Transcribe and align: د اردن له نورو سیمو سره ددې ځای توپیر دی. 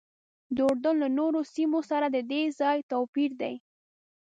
د 0.55 0.57
اردن 0.69 0.95
له 1.03 1.09
نورو 1.19 1.39
سیمو 1.53 1.79
سره 1.89 2.05
ددې 2.15 2.41
ځای 2.59 2.77
توپیر 2.91 3.31
دی. 3.41 3.55